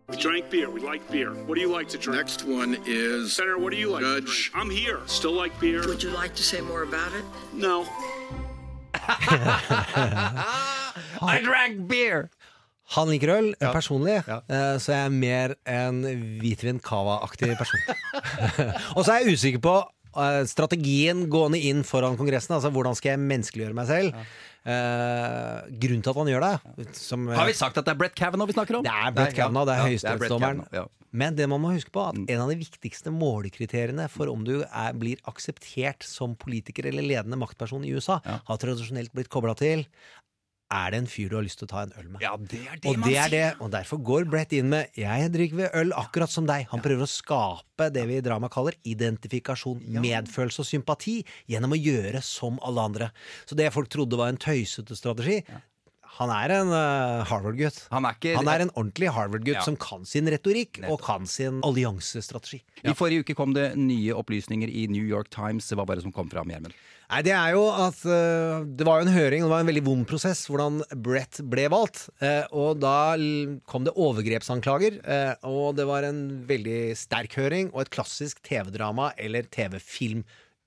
[0.08, 0.70] we drank beer.
[0.70, 1.32] We like beer.
[1.32, 2.16] What do you like to drink?
[2.16, 4.50] next one is Senator, what do you like to Judge.
[4.52, 4.64] drink?
[4.64, 5.00] I'm here.
[5.06, 5.86] Still like beer.
[5.88, 7.24] Would you like to say more about it?
[7.52, 7.84] No.
[11.22, 12.28] I drank beer!
[12.96, 16.00] Han liker øl personlig, eh, så jeg er mer en
[16.40, 17.82] hvitvin cava-aktig person.
[18.96, 19.74] og så er jeg usikker på
[20.16, 22.56] eh, strategien gående inn foran Kongressen.
[22.56, 24.22] Altså hvordan skal jeg menneskeliggjøre meg selv?
[24.68, 28.16] Eh, grunnen til at han gjør det som, Har vi sagt at det er Brett
[28.16, 28.88] Kavanaugh vi snakker om?
[28.88, 29.36] Det er Brett.
[29.36, 30.64] Kavanaugh, det er Ja, høyesterettsdommeren.
[30.76, 30.88] Ja.
[31.08, 34.58] Men det man må huske på, at en av de viktigste målekriteriene for om du
[34.66, 39.86] er, blir akseptert som politiker eller ledende maktperson i USA, har tradisjonelt blitt kobla til
[40.68, 42.20] er det en fyr du har lyst til å ta en øl med?
[42.24, 44.90] Ja, det er det og man det er det, og derfor går Brett inn med
[44.96, 46.68] 'jeg drikker øl akkurat som deg'.
[46.70, 51.80] Han prøver å skape det vi i drama kaller identifikasjon, medfølelse og sympati gjennom å
[51.80, 53.10] gjøre som alle andre.
[53.46, 55.42] Så det folk trodde var en tøysete strategi
[56.18, 57.84] Han er en uh, Harvard-gutt.
[57.94, 59.64] Han Han er en ordentlig Harvard-gutt Ja.
[59.66, 62.62] som kan sin retorikk og kan sin alliansestrategi.
[62.82, 65.70] I forrige uke kom det nye opplysninger i New York Times.
[65.70, 66.74] Hva var det som kom fram, Gjermund?
[67.08, 69.84] Nei, det er jo at uh, Det var jo en høring, det var en veldig
[69.86, 72.08] vond prosess hvordan Brett ble valgt.
[72.20, 73.14] Uh, og da
[73.70, 74.98] kom det overgrepsanklager,
[75.46, 79.46] og det var en veldig sterk høring og et klassisk TV-drama eller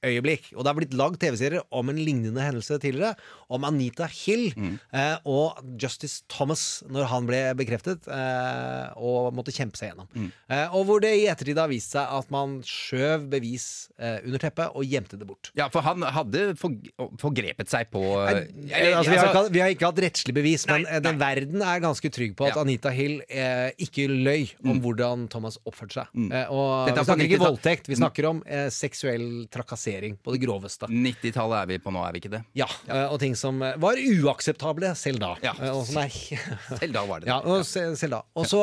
[0.02, 0.52] TV-filmøyeblikk.
[0.56, 3.16] Og det har blitt lagd TV-serier om en lignende hendelse tidligere,
[3.52, 9.78] om Anita Hill eh, og Justice Thomas når han ble bekreftet eh, og måtte kjempe
[9.80, 10.10] seg gjennom.
[10.50, 13.68] Eh, og hvor det i ettertid har vist seg at man skjøv bevis
[14.00, 15.52] eh, under teppet og gjemte det bort.
[15.60, 19.64] Ja, for han hadde forgrepet seg på Nei, eller, altså, vi, har altså- ikke, vi
[19.66, 22.56] har ikke hatt rettslig bevis, men Nei, eh, den verden er ganske trygg på at
[22.56, 22.62] Ja.
[22.66, 26.10] Anita Hill eh, ikke løy om hvordan Thomas oppførte seg.
[26.32, 29.90] Eh, og Dette er vi snakker ikke voldtekt, vi snakker om eh, seksuell trakassering
[30.23, 30.89] på det groveste.
[30.91, 32.41] 90-tallet er vi på nå, er vi ikke det?
[32.58, 35.34] Ja, eh, og ting som eh, var uakseptable selv da.
[35.43, 35.54] Ja.
[35.60, 36.12] Eh, og som er
[36.82, 37.34] Selv da var det det.
[37.34, 38.21] Ja, og selv da.
[38.38, 38.62] Og så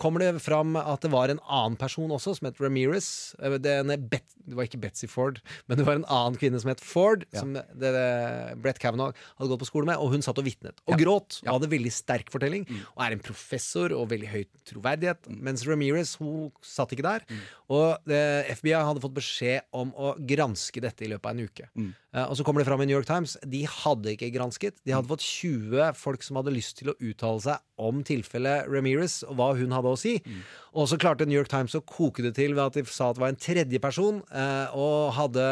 [0.00, 3.08] kommer det fram at det var en annen person også, som het Ramirez.
[3.38, 6.82] Det, Bet det var ikke Betzy Ford, men det var en annen kvinne som het
[6.84, 8.04] Ford, som det, det,
[8.64, 10.80] Brett Kavanaugh hadde gått på skole med, og hun satt og vitnet.
[10.88, 15.28] Og gråt, og hadde veldig sterk fortelling, og er en professor og veldig høy troverdighet,
[15.28, 17.26] mens Ramirez hun satt ikke der.
[17.68, 21.68] Og eh, FBI hadde fått beskjed om å granske dette i løpet av en uke.
[22.14, 23.36] Eh, og så kommer det fram i New York Times.
[23.44, 24.78] De hadde ikke gransket.
[24.86, 29.20] De hadde fått 20 folk som hadde lyst til å uttale seg om tilfellet Ramirez
[29.26, 30.16] og hva hun hadde å si.
[30.78, 33.18] Og så klarte New York Times å koke det til ved at de sa at
[33.18, 35.44] det var en tredjeperson, uh, og hadde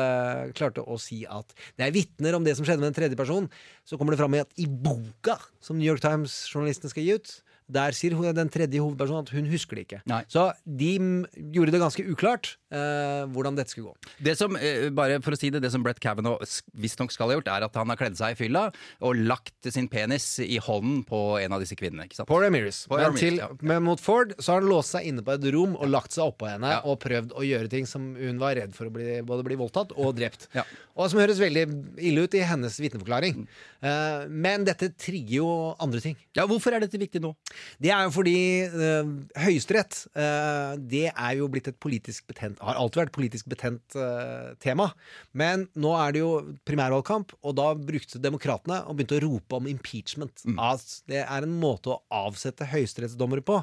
[0.58, 3.50] klarte å si at det er vitner om det som skjedde med en tredjeperson.
[3.86, 7.36] Så kommer det fram i at i boka som New York Times-journalistene skal gi ut,
[7.68, 10.00] der sier hun, den tredje hovedpersonen at hun husker det ikke.
[10.06, 10.22] Nei.
[10.30, 11.24] Så de mm,
[11.54, 14.12] gjorde det ganske uklart eh, hvordan dette skulle gå.
[14.22, 16.38] Det som, eh, bare for å si det, det som Brett Kavanaugh
[16.78, 18.68] visstnok skal ha gjort, er at han har kledd seg i fylla
[19.02, 22.06] og lagt sin penis i hånden på en av disse kvinnene.
[22.06, 22.28] ikke sant?
[22.30, 22.84] På Ramirez.
[22.90, 23.50] På Men, til, ja.
[23.60, 26.26] men mot Ford så har han låst seg inne på et rom og lagt seg
[26.30, 26.80] oppå henne Ja.
[26.86, 29.92] og prøvd å gjøre ting som hun var redd for å bli, både bli voldtatt
[29.96, 30.46] og drept.
[30.54, 30.62] Ja.
[30.96, 31.66] Og som høres veldig
[32.00, 33.42] ille ut i hennes vitneforklaring.
[33.84, 35.48] Eh, men dette trigger jo
[35.82, 36.16] andre ting.
[36.36, 37.34] Ja, Hvorfor er dette viktig nå?
[37.82, 38.38] Det er jo fordi
[38.72, 43.50] uh, Høyesterett eh, Det er jo blitt et politisk betent Har alltid vært et politisk
[43.50, 44.88] betent eh, tema.
[45.36, 46.30] Men nå er det jo
[46.68, 50.44] primærvalgkamp, og da brukte demokratene og begynte å rope om impeachment.
[50.60, 53.60] At det er en måte å avsette høyesterettsdommere på.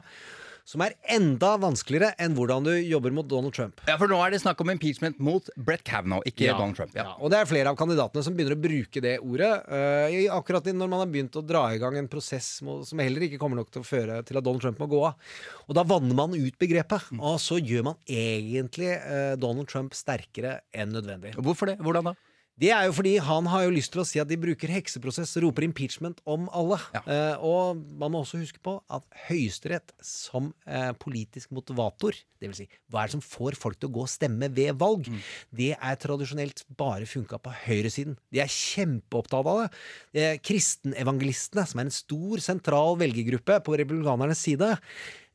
[0.68, 3.82] Som er enda vanskeligere enn hvordan du jobber mot Donald Trump.
[3.88, 6.58] Ja, For nå er det snakk om impeachment mot Brett Kavanaugh, ikke Ja.
[6.58, 6.96] Donald Trump.
[6.96, 7.04] Ja.
[7.04, 9.52] Ja, og det er flere av kandidatene som begynner å bruke det ordet.
[9.68, 13.40] Uh, akkurat når man har begynt å dra i gang en prosess som heller ikke
[13.42, 15.20] kommer nok til å føre til at Donald Trump må gå av.
[15.68, 17.12] Og da vanner man ut begrepet.
[17.12, 17.20] Mm.
[17.20, 21.36] Og så gjør man egentlig uh, Donald Trump sterkere enn nødvendig.
[21.44, 21.80] Hvorfor det?
[21.84, 22.16] Hvordan da?
[22.62, 25.32] Det er jo fordi han har jo lyst til å si at de bruker hekseprosess,
[25.42, 26.78] roper impeachment om alle.
[27.02, 32.14] Eh, og man må også huske på at Høyesterett som eh, politisk motivator,
[32.44, 32.62] dvs.
[32.62, 35.10] Si, hva er det som får folk til å gå og stemme ved valg,
[35.56, 38.20] det er tradisjonelt bare funka på høyresiden.
[38.30, 39.68] De er kjempeopptatt av det.
[40.14, 44.76] Eh, Kristenevangelistene, som er en stor, sentral velgergruppe på republikanernes side,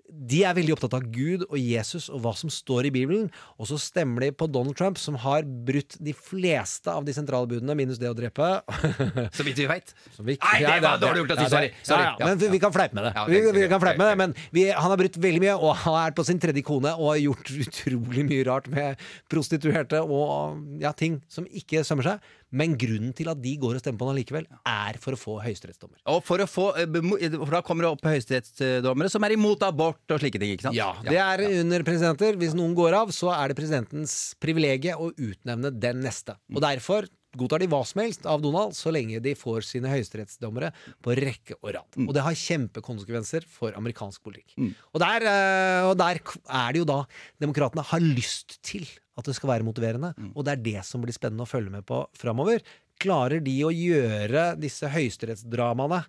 [0.08, 3.26] de er veldig opptatt av Gud og Jesus og hva som står i Bibelen.
[3.60, 7.48] Og så stemmer de på Donald Trump, som har brutt de fleste av de sentrale
[7.50, 8.48] budene, minus det å drepe.
[9.36, 9.92] Så vidt vi veit.
[10.18, 11.70] Nei, det var dårlig gjort ja, Sorry.
[11.84, 12.06] sorry.
[12.06, 13.12] Ja, ja, men vi, kan fleipe med det.
[13.28, 15.98] Vi, vi kan fleipe med det Men vi, han har brutt veldig mye, og han
[16.00, 20.94] er på sin tredje kone og har gjort utrolig mye rart med prostituerte og ja,
[20.96, 22.32] ting som ikke sømmer seg.
[22.50, 25.36] Men grunnen til at de går og stemmer på han allikevel, er for å få
[25.44, 26.00] høyesterettsdommer.
[26.08, 26.88] Og for å få eh,
[27.36, 30.78] For da kommer det opp høyesterettsdommere som er imot abort og slike ting, ikke sant?
[30.78, 32.38] Ja, det er under presidenter.
[32.40, 36.38] Hvis noen går av, så er det presidentens privilegie å utnevne den neste.
[36.54, 37.08] Og derfor
[37.38, 40.72] godtar de hva som helst av Donald, så lenge de får sine høyesterettsdommere
[41.04, 41.98] på rekke og rad.
[42.04, 44.56] Og det har kjempekonsekvenser for amerikansk politikk.
[44.92, 47.00] Og, der, eh, og der er det jo da
[47.40, 48.84] demokratene har lyst til
[49.18, 51.86] at det skal være motiverende, og det er det som blir spennende å følge med
[51.88, 52.62] på framover.
[52.98, 56.00] Klarer de å gjøre disse høyesterettsdramaene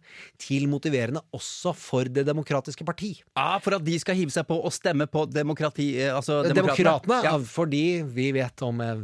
[0.42, 3.12] til motiverende også for Det demokratiske parti?
[3.38, 5.92] Ja, For at de skal hive seg på og stemme på demokrati...
[6.02, 7.36] eh, Altså Demokratene, Ja.
[7.38, 9.04] fordi vi vet om eh,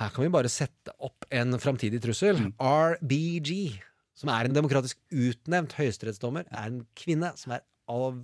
[0.00, 2.38] Her kan vi bare sette opp en framtidig trussel.
[2.56, 3.50] RBG,
[4.16, 7.66] som er en demokratisk utnevnt høyesterettsdommer, er en kvinne som er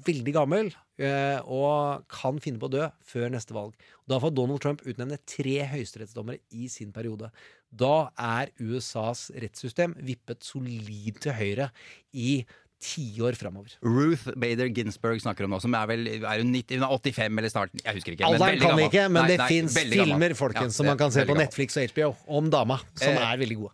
[0.07, 0.69] veldig gammel
[1.03, 3.75] eh, og kan finne på å dø før neste valg.
[4.09, 7.33] Da får Donald Trump utnevne tre høyesterettsdommere i sin periode.
[7.69, 11.73] Da er USAs rettssystem vippet solid til høyre
[12.15, 12.45] i
[12.83, 13.73] tiår framover.
[13.83, 17.39] Ruth Bader Ginsburg snakker om nå, som er vel er hun 90, hun er 85
[17.41, 18.25] eller snart Jeg husker ikke.
[18.29, 18.85] men Alderen kan gammel.
[18.91, 21.47] ikke, men Nei, det fins filmer folkens, Ja, som man kan se på gammel.
[21.47, 23.73] Netflix og HBO om dama, som Eh, er veldig gode.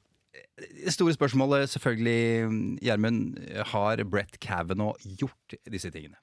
[0.84, 3.38] Det store spørsmålet, selvfølgelig, Gjermund.
[3.72, 6.14] Har Brett Kavanaugh gjort disse tingene?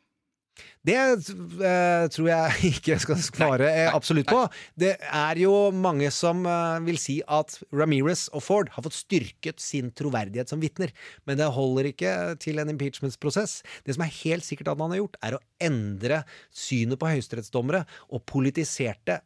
[0.86, 4.42] Det eh, tror jeg ikke jeg skal svare eh, absolutt på.
[4.80, 9.64] Det er jo mange som eh, vil si at Ramirez og Ford har fått styrket
[9.64, 10.94] sin troverdighet som vitner,
[11.28, 13.60] men det holder ikke til en impeachmentsprosess.
[13.86, 16.24] Det som er helt sikkert at han har gjort, er å endre
[16.56, 19.20] synet på høyesterettsdommere og politiserte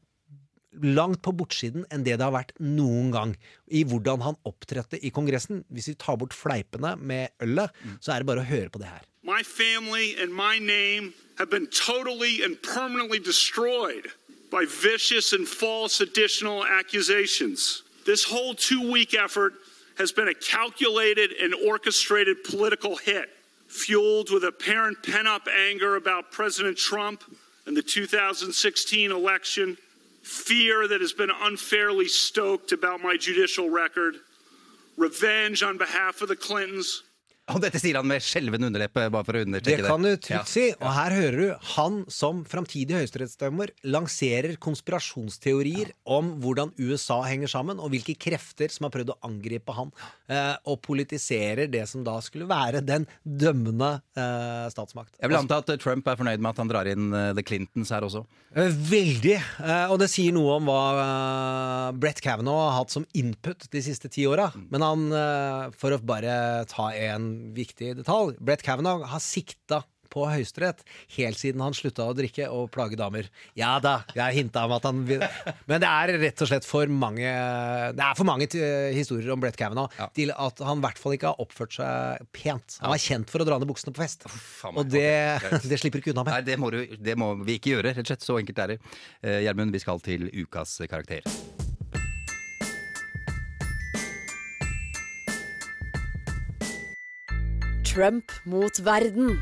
[0.81, 3.35] langt på bortsiden enn det det har vært noen gang.
[3.69, 5.63] I hvordan han opptrådte i Kongressen.
[5.69, 8.89] Hvis vi tar bort fleipene med ølet, så er det bare å høre på det
[8.89, 9.05] her.
[9.23, 14.07] My family and my name have been totally and permanently destroyed
[14.51, 17.83] by vicious and false additional accusations.
[18.05, 19.53] This whole two week effort
[19.97, 23.29] has been a calculated and orchestrated political hit,
[23.67, 27.23] fueled with apparent pent up anger about President Trump
[27.65, 29.77] and the 2016 election,
[30.21, 34.15] fear that has been unfairly stoked about my judicial record,
[34.97, 37.03] revenge on behalf of the Clintons.
[37.51, 39.89] Og dette sier han med skjelven underleppe, bare for å Det understreke det.
[39.89, 40.15] kan du Ja.
[40.15, 40.71] trygt si.
[40.79, 47.79] Og her hører du han som framtidig høyesterettsdommer lanserer konspirasjonsteorier om hvordan USA henger sammen,
[47.83, 49.91] og hvilke krefter som har prøvd å angripe han,
[50.29, 55.11] eh, og politiserer det som da skulle være den dømmende eh, statsmakt.
[55.19, 57.89] Jeg vil anta at Trump er fornøyd med at han drar inn eh, The Clintons
[57.91, 58.25] her også.
[58.55, 59.35] Veldig.
[59.59, 64.09] Eh, Og det sier noe om hva Brett Kavanaugh har hatt som input de siste
[64.09, 64.47] ti åra.
[64.71, 70.83] Men han, for å bare ta en viktig detalj Brett Kavanaugh har sikta på Høyesterett
[71.17, 73.29] helt siden han slutta å drikke og plage damer.
[73.57, 77.25] Ja da, jeg hinta om at han Men det er rett og slett for mange
[77.95, 78.47] Det er for mange
[78.93, 82.77] historier om Brett Kavanaugh til at han i hvert fall ikke har oppført seg pent.
[82.83, 84.27] Han var kjent for å dra ned buksene på fest.
[84.27, 84.77] oh.
[84.77, 86.35] Og det, det slipper ikke unna med.
[86.35, 88.25] Nei, det må, du, det må vi ikke gjøre, rett og slett.
[88.25, 88.81] Så enkelt er det.
[89.23, 91.25] Eh, Gjermund, vi skal til ukas karakter.
[97.93, 99.35] Trump mot verden.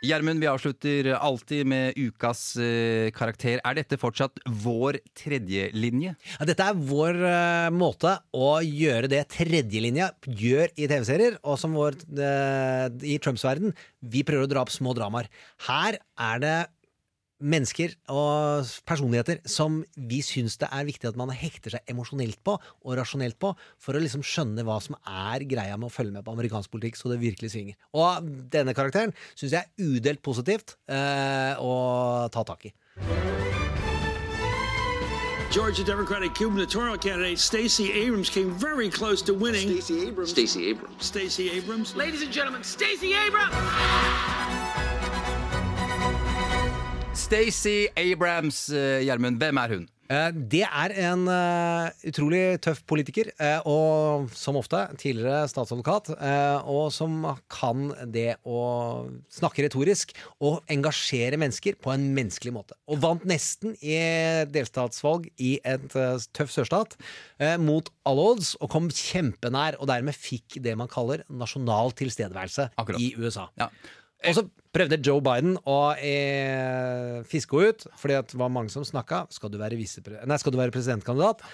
[0.00, 3.60] Gjermund, vi avslutter alltid med ukas eh, karakter.
[3.60, 6.14] Er dette fortsatt vår tredjelinje?
[6.38, 11.76] Ja, dette er vår eh, måte å gjøre det tredjelinja gjør i TV-serier, og som
[11.76, 13.76] vår eh, i Trumps verden.
[14.00, 15.28] Vi prøver å dra opp små dramaer.
[15.68, 16.58] Her er det
[17.40, 22.56] mennesker og personligheter som vi syns det er viktig at man hekter seg emosjonelt på
[22.56, 26.26] og rasjonelt på, for å liksom skjønne hva som er greia med å følge med
[26.26, 27.78] på amerikansk politikk så det virkelig svinger.
[27.96, 32.74] Og denne karakteren syns jeg er udelt positivt eh, å ta tak i.
[35.50, 39.80] Georgia Democratic gubernatorial candidate Stacey Abrams came very close to winning.
[39.80, 40.30] Stacey Abrams.
[40.30, 41.04] Stacey Abrams.
[41.04, 41.96] Stacey Abrams.
[41.96, 44.89] Ladies and gentlemen, Stacey Abrams!
[47.14, 49.88] Stacey Abrams, eh, Gjermund, hvem er hun?
[50.10, 56.66] Eh, Det er en uh, utrolig tøff politiker, uh, og som ofte tidligere statsadvokat, uh,
[56.66, 62.74] og som kan det å snakke retorisk og engasjere mennesker på en menneskelig måte.
[62.90, 64.00] Og vant nesten i
[64.50, 66.98] delstatsvalg i et tøff sørstat
[67.62, 72.98] mot alle odds, og kom kjempenær, og dermed fikk det man kaller nasjonal tilstedeværelse Akkurat.
[72.98, 73.46] i USA.
[73.60, 73.70] Ja.
[74.20, 78.84] Og så prøvde Joe Biden å eh, fiske henne ut, fordi det var mange som
[78.86, 79.24] snakka.
[79.32, 79.78] Skal, du være
[80.28, 81.44] nei, skal du være presidentkandidat?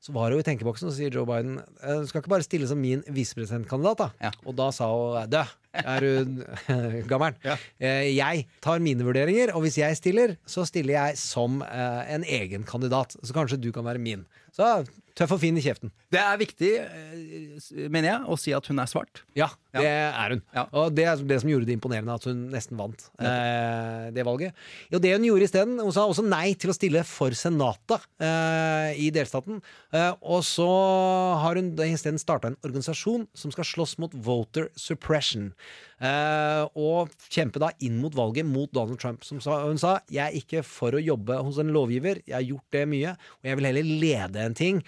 [0.00, 2.68] Så var hun i tenkeboksen og sier Joe Biden «Eh, du skal ikke bare stille
[2.68, 4.00] som min visepresidentkandidat.
[4.00, 4.32] da Ja.
[4.48, 6.44] Og da sa hun dø, er du
[7.10, 7.36] gammel?
[7.44, 7.56] Ja.
[7.80, 12.66] jeg tar mine vurderinger, og hvis jeg stiller, så stiller jeg som eh, en egen
[12.68, 13.16] kandidat.
[13.22, 14.26] Så kanskje du kan være min.
[14.56, 14.66] Så
[15.18, 15.90] tøff og fin i kjeften.
[16.10, 19.22] Det er viktig, eh, mener jeg, å si at hun er svart.
[19.36, 20.42] Ja, det er hun.
[20.56, 20.64] Ja.
[20.80, 24.56] Og det er det som gjorde det imponerende, at hun nesten vant eh, det valget.
[24.90, 28.98] Jo, det hun gjorde isteden Hun sa også nei til å stille for Senatet eh,
[28.98, 29.60] i delstaten.
[29.94, 30.68] Eh, og så
[31.44, 35.52] har hun isteden starta en organisasjon som skal slåss mot voter suppression.
[36.00, 39.24] Eh, og kjempe da inn mot valget mot Donald Trump.
[39.26, 42.76] Som hun sa jeg er ikke for å jobbe hos en lovgiver, jeg har gjort
[42.76, 44.82] det mye, og jeg vil heller lede en ting.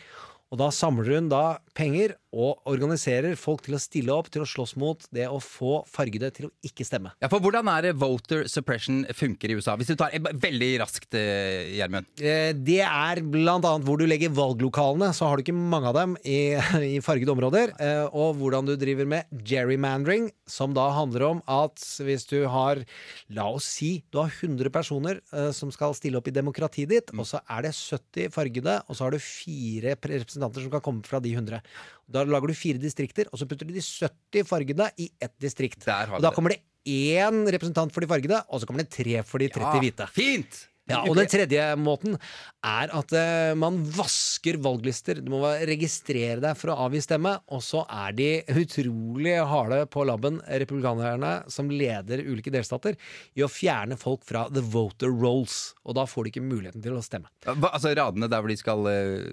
[0.52, 1.44] Og da samler hun da
[1.76, 5.82] penger og organiserer folk til å stille opp, til å slåss mot det å få
[5.88, 7.12] fargede til å ikke stemme.
[7.20, 9.74] Ja, for Hvordan er det voter suppression funker i USA?
[9.76, 12.08] Hvis du tar eh, Veldig raskt, eh, Gjermund.
[12.22, 15.98] Eh, Det er blant annet hvor du legger valglokalene, så har du ikke mange av
[15.98, 16.54] dem i,
[16.96, 17.74] i fargede områder.
[18.16, 22.80] Og hvordan du driver med gerrymandering, som da handler om at hvis du har,
[23.32, 25.20] la oss si, du har 100 personer
[25.54, 29.06] som skal stille opp i demokratiet ditt, og så er det 70 fargede, og så
[29.06, 31.60] har du fire representanter som kan komme fra de 100.
[32.12, 35.86] Da lager du fire distrikter, og så putter du de 70 fargede i ett distrikt.
[35.88, 39.38] Og da kommer det én representant for de fargede, og så kommer det tre for
[39.42, 40.08] de 30 hvite.
[40.12, 40.66] Fint!
[40.92, 42.18] Ja, og den tredje måten
[42.62, 45.18] er at uh, man vasker valglister.
[45.24, 48.28] Du må registrere deg for å avgi stemme, og så er de
[48.62, 52.94] utrolig harde på labben, republikanerne som leder ulike delstater,
[53.34, 55.72] i å fjerne folk fra the voter rolls.
[55.82, 57.30] Og da får de ikke muligheten til å stemme.
[57.48, 58.92] Hva, altså Radene der hvor de skal uh,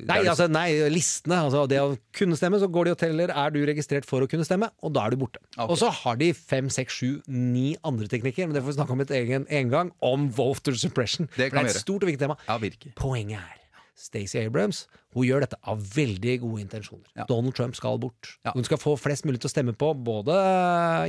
[0.10, 1.44] Nei, de- altså, nei, listene.
[1.46, 4.30] Altså, det å kunne stemme, så går de og teller er du registrert for å
[4.32, 5.42] kunne stemme, og da er du borte.
[5.54, 5.70] Okay.
[5.70, 8.96] Og så har de fem, seks, sju, ni andre teknikker, men det får vi snakke
[8.98, 11.30] om et egen en gang, om voter suppression.
[11.38, 12.38] Det det er et stort og viktig tema.
[12.48, 12.94] Ja.
[13.00, 13.58] Poenget er
[14.00, 14.86] Stacey Abrams
[15.16, 17.08] hun gjør dette av veldig gode intensjoner.
[17.18, 17.26] Ja.
[17.30, 18.30] Donald Trump skal bort.
[18.46, 18.54] Ja.
[18.54, 20.36] Hun skal få flest mulig til å stemme på både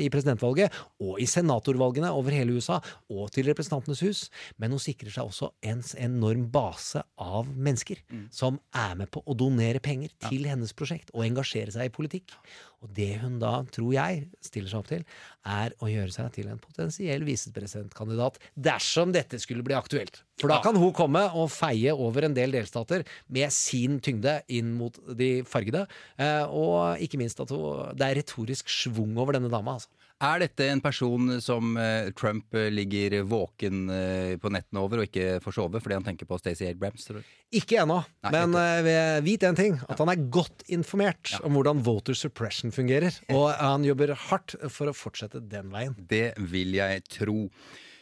[0.01, 2.79] i presidentvalget og i senatorvalgene over hele USA,
[3.13, 4.23] og til Representantenes hus.
[4.61, 8.01] Men hun sikrer seg også en enorm base av mennesker
[8.35, 12.33] som er med på å donere penger til hennes prosjekt og engasjere seg i politikk.
[12.81, 15.03] Og det hun da, tror jeg, stiller seg opp til,
[15.45, 20.23] er å gjøre seg til en potensiell visepresidentkandidat dersom dette skulle bli aktuelt.
[20.41, 24.73] For da kan hun komme og feie over en del delstater med sin tyngde inn
[24.79, 25.85] mot de fargede.
[26.17, 29.77] eh, Og ikke minst at hun, det er retorisk schwung over denne dama.
[29.77, 29.93] Altså.
[30.21, 35.07] Er dette en person som eh, Trump eh, ligger våken eh, på nettene over og
[35.09, 37.07] ikke får sove fordi han tenker på Stacey Abrams?
[37.09, 37.31] tror du?
[37.57, 37.97] Ikke ennå,
[38.31, 39.81] men uh, vit en ting.
[39.91, 43.17] At han er godt informert om hvordan voter suppression fungerer.
[43.35, 45.97] Og han jobber hardt for å fortsette den veien.
[45.99, 47.49] Det vil jeg tro.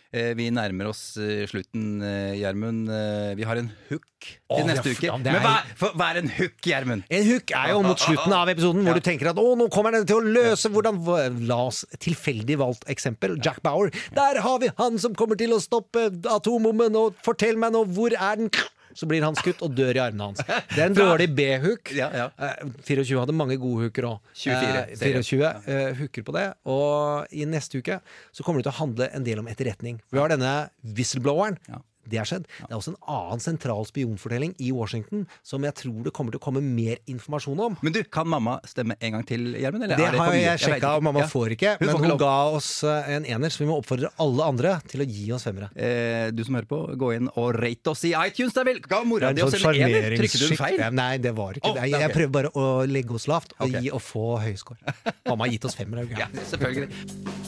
[0.09, 2.89] Eh, Vi nærmer oss eh, slutten, eh, Gjermund.
[3.37, 5.11] Vi har en hook til neste uke.
[5.21, 7.05] Men hva, hva er en hook, Gjermund?
[7.13, 9.93] En hook er jo mot slutten av episoden hvor du tenker at å, nå kommer
[9.93, 11.03] den til å løse hvordan
[11.51, 13.37] La oss tilfeldig valgt eksempel.
[13.45, 13.93] Jack Bauer.
[14.17, 18.17] Der har vi han som kommer til å stoppe atombomben, og fortell meg nå, hvor
[18.17, 18.51] er den?
[18.97, 20.43] Så blir han skutt og dør i armene hans.
[20.75, 21.93] Det er en dårlig B-hook.
[21.97, 22.29] Ja, ja.
[22.39, 24.33] Eh, 24 hadde mange gode hooker òg.
[24.39, 26.47] 24, eh, 24 eh, hooker på det.
[26.71, 28.01] Og i neste uke
[28.33, 30.01] så kommer det til å handle en del om etterretning.
[30.13, 31.61] Vi har denne whistlebloweren.
[32.09, 32.47] Det har skjedd.
[32.61, 36.41] Det er også en annen sentral spionfortelling i Washington som jeg tror det kommer til
[36.41, 37.79] å komme mer informasjon om.
[37.85, 39.87] Men du, kan mamma stemme en gang til, Gjermund?
[39.89, 41.31] Det, Det har jeg sjekka, og mamma Ja.
[41.31, 41.77] får ikke.
[41.81, 45.03] Hun Men hun ga oss eh, en ener, så vi må oppfordre alle andre til
[45.05, 45.71] å gi oss femmere.
[45.75, 48.81] Eh, du som hører på, gå inn og rate oss i iTunes, da vel!
[48.81, 50.17] Ga mora di oss en sånn en ener?
[50.17, 50.81] Trykket du feil?
[50.95, 51.91] Nei, det var ikke oh, det.
[51.91, 53.83] Jeg, jeg prøver bare å legge oss lavt og, okay.
[53.83, 55.15] gi, og få høyskår score.
[55.27, 56.09] Mamma har gitt oss femmere.
[56.19, 57.48] Ja, selvfølgelig.